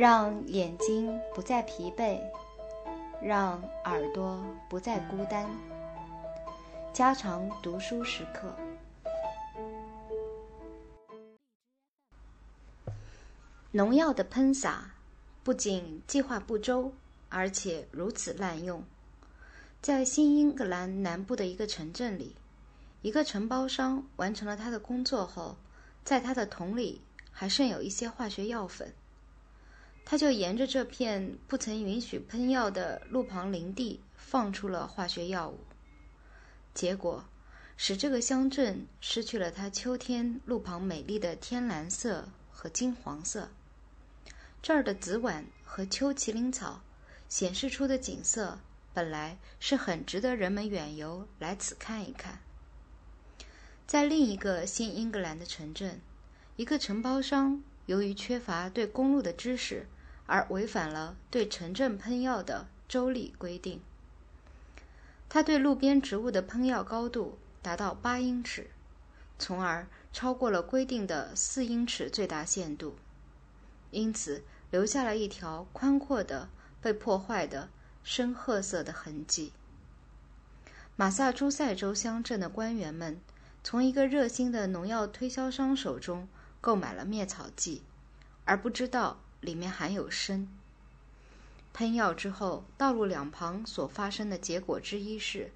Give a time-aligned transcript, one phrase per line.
[0.00, 2.18] 让眼睛不再疲惫，
[3.20, 5.46] 让耳朵不再孤单。
[6.90, 8.56] 加长读书时刻。
[13.72, 14.90] 农药的喷洒
[15.44, 16.94] 不仅计划不周，
[17.28, 18.82] 而且如此滥用。
[19.82, 22.34] 在新英格兰南部的一个城镇里，
[23.02, 25.58] 一个承包商完成了他的工作后，
[26.02, 28.94] 在他的桶里还剩有一些化学药粉。
[30.04, 35.58] 他就沿着这片不曾允许喷药的路旁林地放出了化学药物，
[36.74, 37.24] 结果
[37.76, 43.48] 使这个乡镇失去了它秋天路旁美丽的天蓝色和金黄色。
[44.62, 46.82] 这儿的紫菀和秋麒麟草
[47.28, 48.58] 显示出的景色，
[48.92, 52.40] 本来是很值得人们远游来此看一看。
[53.86, 56.00] 在另一个新英格兰的城镇，
[56.56, 59.86] 一个承包商由于缺乏对公路的知识。
[60.32, 63.80] 而违反了对城镇喷药的州立规定。
[65.28, 68.70] 他对路边植物的喷药高度达到八英尺，
[69.40, 72.94] 从而超过了规定的四英尺最大限度，
[73.90, 76.48] 因此留下了一条宽阔的
[76.80, 77.68] 被破坏的
[78.04, 79.52] 深褐色的痕迹。
[80.94, 83.20] 马萨诸塞州乡镇的官员们
[83.64, 86.28] 从一个热心的农药推销商手中
[86.60, 87.82] 购买了灭草剂，
[88.50, 89.16] 而不知道。
[89.40, 90.46] 里面含有砷。
[91.72, 95.50] 喷药之后，道路两旁所发生的结果之一是，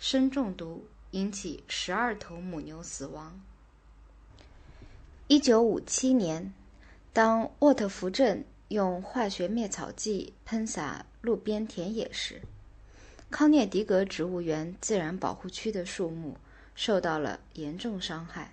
[0.00, 3.40] 砷中毒引起十二头母牛死亡。
[5.28, 6.52] 一九五七年，
[7.12, 12.42] 当沃特福镇用化学灭草剂喷洒路边田野时，
[13.30, 16.36] 康涅狄格植物园自然保护区的树木
[16.74, 18.52] 受到了严重伤害。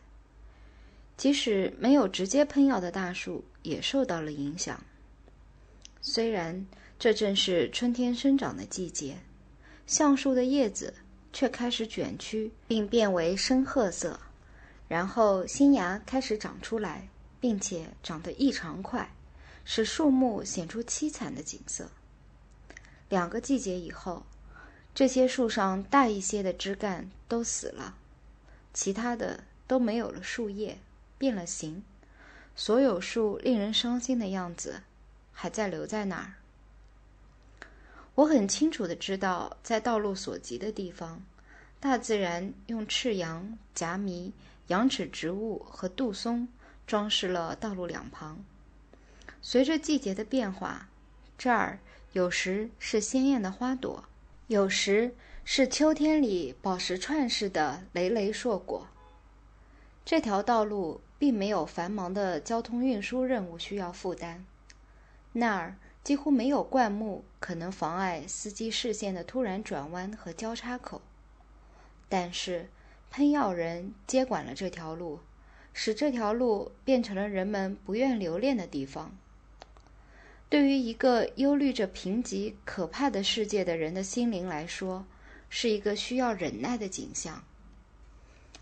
[1.20, 4.82] 即使没有直接喷药的大树也受到了影响。
[6.00, 6.66] 虽然
[6.98, 9.18] 这正是春天生长的季节，
[9.86, 10.94] 橡树的叶子
[11.34, 14.18] 却开始卷曲并变为深褐色，
[14.88, 17.06] 然后新芽开始长出来，
[17.42, 19.14] 并且长得异常快，
[19.66, 21.92] 使树木显出凄惨的景色。
[23.10, 24.24] 两个季节以后，
[24.96, 27.98] 这些树上大一些的枝干都死了，
[28.74, 30.78] 其他的都没有了树叶。
[31.20, 31.84] 变了形，
[32.56, 34.82] 所有树令人伤心的样子
[35.32, 36.34] 还在留在那儿。
[38.16, 41.22] 我很清楚的知道，在道路所及的地方，
[41.80, 44.34] 大自然用赤杨、夹迷、
[44.68, 46.48] 羊齿植物和杜松
[46.88, 48.44] 装饰了道路两旁。
[49.42, 50.88] 随着季节的变化，
[51.38, 51.80] 这儿
[52.14, 54.06] 有时是鲜艳的花朵，
[54.48, 55.14] 有时
[55.44, 58.88] 是秋天里宝石串似的累累硕果。
[60.06, 61.02] 这条道路。
[61.20, 64.46] 并没有繁忙的交通运输任务需要负担，
[65.34, 71.02] 那儿几乎没有灌木可能妨碍司机视线的突然转弯和交叉口。
[72.08, 72.70] 但是，
[73.12, 75.20] 喷药人接管了这条路，
[75.74, 79.16] 使这条路变成了人们不愿留恋的地方。
[80.48, 85.06] 对于一个忧虑着贫瘠可怕的世界的人的心灵来说，
[85.50, 87.44] 是一个需要忍耐的景象。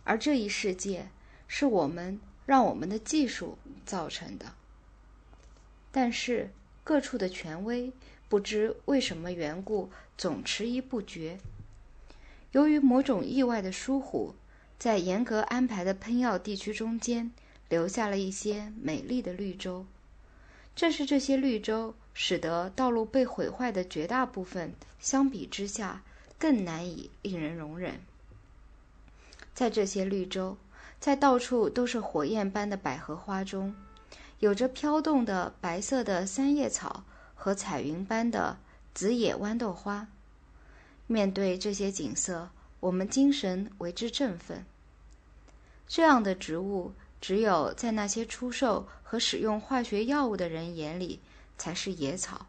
[0.04, 1.08] 而这一世界，
[1.48, 2.20] 是我们。
[2.48, 4.54] 让我们的技术造成的，
[5.92, 6.50] 但是
[6.82, 7.92] 各处的权威
[8.30, 11.40] 不知为什么缘故总迟疑不决。
[12.54, 14.34] 由于某种意外的疏忽，
[14.80, 17.32] 在严格安排的喷药地区中间
[17.68, 19.86] 留下了一些美丽的绿洲。
[20.74, 26.02] 正是这些绿洲，使得道路被毁坏的绝大部分相比之下
[26.40, 28.00] 更难以令人容忍。
[29.54, 30.56] 在这些绿洲。
[31.00, 33.76] 在到处都是火焰般的百合花中，
[34.40, 37.04] 有着飘动的白色的三叶草
[37.36, 38.58] 和彩云般的
[38.94, 40.08] 紫野豌豆花。
[41.06, 42.50] 面对这些景色，
[42.80, 44.66] 我们精神为之振奋。
[45.88, 46.92] 这样的植物，
[47.22, 51.22] 只有在那些出售和使用化学药物的人眼里
[51.58, 52.48] 才是野草。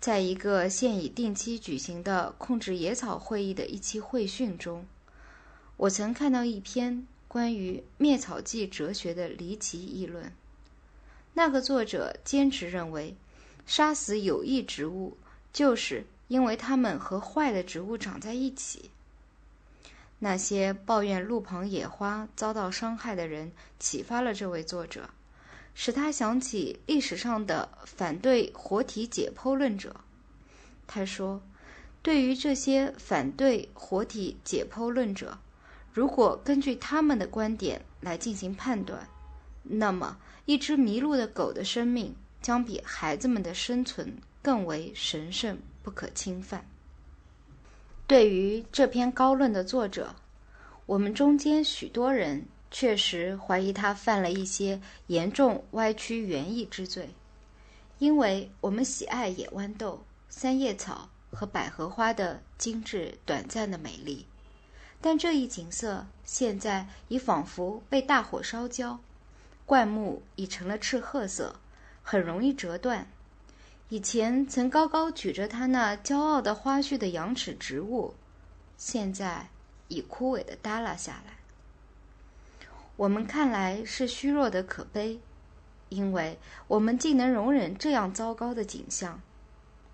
[0.00, 4.84] 在一个现已定期举行的控制野草会议的一期会讯中。
[5.76, 10.32] 我曾看到一篇关于灭草剂哲学的离奇议论。
[11.34, 13.14] 那个作者坚持认为，
[13.66, 15.18] 杀死有益植物，
[15.52, 18.90] 就是因为它们和坏的植物长在一起。
[20.18, 25.10] 那些抱怨路旁野花遭到伤害的人，启发了这位作者，
[25.74, 29.94] 使他想起历史上的反对活体解剖论者。
[30.86, 31.42] 他说
[32.00, 35.36] ：“对于这些反对活体解剖论者。”
[35.96, 39.08] 如果根据他们的观点来进行判断，
[39.62, 40.14] 那么
[40.44, 46.62] 一只迷路的狗的生命将比孩子们的生存更为神圣不可侵犯。
[48.06, 50.14] 对于这篇高论的作者，
[50.84, 57.08] 我们中间许多人确实怀疑他犯了一些严重歪曲原意之罪，
[57.98, 64.26] 因为我们喜爱野豌豆、三叶草和百合花的精致短暂的美丽，
[65.00, 68.98] 但这一景色现在已仿佛被大火烧焦，
[69.64, 71.56] 灌木已成了赤褐色，
[72.02, 73.06] 很容易折断。
[73.88, 78.14] 以前曾高高举着它那骄傲的花序的羊齿植物，
[78.76, 79.48] 现在
[79.86, 81.36] 已枯萎的耷拉下来。
[82.96, 85.20] 我们看来是虚弱的可悲，
[85.90, 89.20] 因为我们竟能容忍这样糟糕的景象。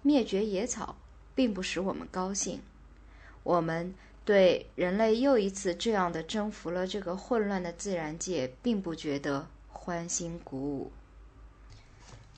[0.01, 0.97] 灭绝野草
[1.35, 2.63] 并不使我们高兴，
[3.43, 10.93] 我们对人类又一次这样的征服了这个混乱的自然界，并不觉得欢欣鼓舞。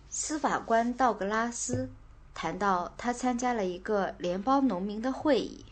[0.09, 1.91] 司法官道格拉斯
[2.33, 5.67] 谈到，他参加了一个联邦农民的会议。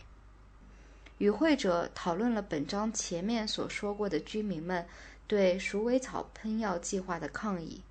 [1.19, 4.85] 与会者讨论了本章前面所说过的居民们
[5.29, 7.83] 对鼠尾草喷药计划的抗议。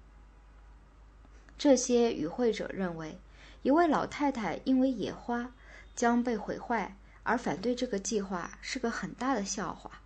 [1.58, 3.18] 这些与会者认为，
[3.62, 5.54] 一位老太太因为野花
[5.96, 10.02] 将被毁坏而反对这个计划是个很大的笑话。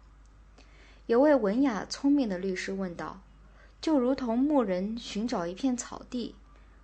[1.06, 3.22] 有位文雅聪明的律师问道。
[3.82, 6.34] 就如同牧人寻找一片草地，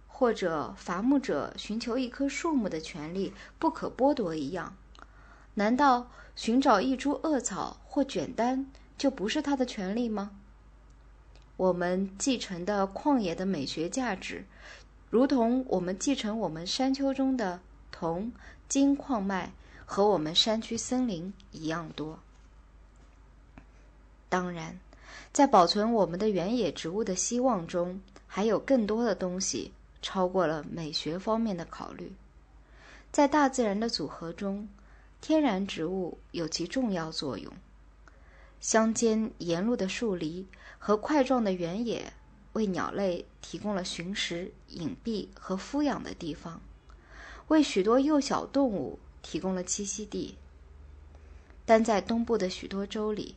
[0.07, 4.75] 或者伐木者寻求一棵树木的权利不可剥夺一样，
[5.55, 8.67] 难道寻找一株恶草或卷丹
[8.99, 10.29] 就不是他的权利吗？
[11.57, 14.45] 我们继承的旷野的美学价值，
[15.09, 17.61] 如同我们继承我们山丘中的
[17.91, 18.31] 铜、
[18.67, 19.53] 金矿脉
[19.85, 22.19] 和我们山区森林一样多。
[24.29, 24.79] 当然。
[25.33, 32.11] 在保存我们的原野植物的希望中，还有更多的东西超过了美学方面的考虑。
[33.11, 34.67] 在大自然的组合中，
[35.21, 37.51] 天然植物有其重要作用。
[38.59, 40.45] 乡间沿路的树篱
[40.77, 42.11] 和块状的原野，
[42.53, 46.59] 为鸟类提供了寻食、隐蔽和孵养的地方，
[47.47, 50.35] 为许多幼小动物提供了栖息地。
[51.65, 53.35] 但在东部的许多州里，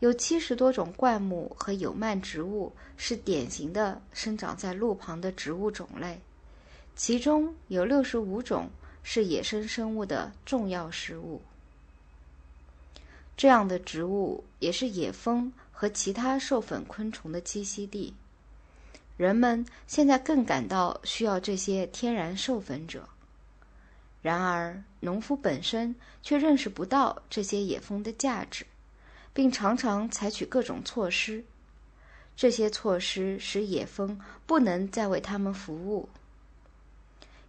[0.00, 6.20] 有七十多种灌木和有蔓植物是典型的生长在路旁的植物种类，
[6.96, 8.68] 其中有六十五种
[9.02, 11.40] 是野生生物的重要食物。
[13.36, 18.12] 这样的植物也是野蜂和其他授粉昆虫的栖息地。
[19.16, 23.08] 人们现在更感到需要这些天然授粉者，
[24.22, 28.66] 然而农夫本身却认识不到这些野蜂的价值。
[29.32, 31.44] 并常常采取各种措施，
[32.36, 36.08] 这些措施使野蜂不能再为他们服务。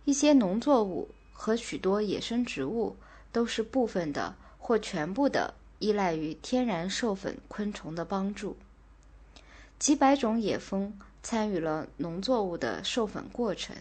[0.06, 2.96] 一些农作物和许多野生植物
[3.32, 8.56] 都是部分的或全部的依赖于天然授粉昆虫的帮助。
[9.80, 13.76] 几百种野蜂参与了农作物的授粉过程，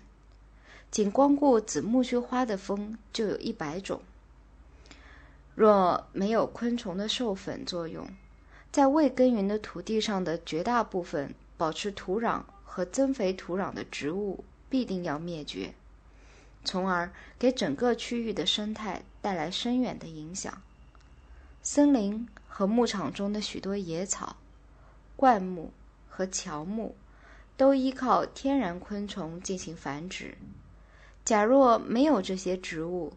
[0.91, 4.01] 仅光顾紫苜蓿花的蜂就有一百种。
[5.55, 8.09] 若没有昆虫的授粉作用，
[8.73, 15.75] 在未耕耘的土地上的绝大部分保持土壤和增肥土壤的植物必定要灭绝，
[16.65, 20.63] 从而给整个区域的生态带来深远的影响。
[21.63, 24.37] 森林和牧场中的许多野草、
[25.15, 25.71] 灌木
[26.09, 26.97] 和乔木
[27.57, 30.39] 都依靠天然昆虫进行繁殖。
[31.31, 33.13] 假若没有这些植物，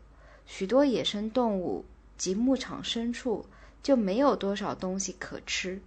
[0.46, 1.84] 许多野生动物。
[2.16, 3.44] 及牧场深处
[3.82, 5.82] 就没有多少东西可吃。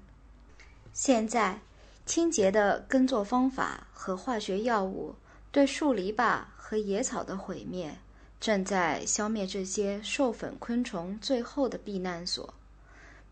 [0.93, 1.61] 现在，
[2.05, 5.15] 清洁的耕作方法和化学药物
[5.53, 7.97] 对树篱笆和野草的毁灭，
[8.41, 12.53] 正在消灭这些授粉昆虫最后的避难所，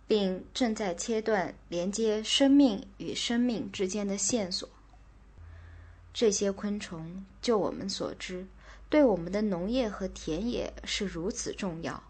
[0.07, 4.69] 并正在切断连接生命与生命之间的线索。
[6.15, 8.47] 这些昆虫，就我们所知，
[8.89, 12.03] 对我们的农业和田野是如此重要。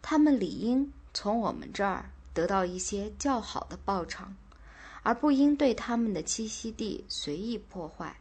[0.00, 4.36] 他们理应从我们这儿得到一些较好的报偿，
[5.02, 8.19] 而不应对他们的栖息地随意破坏。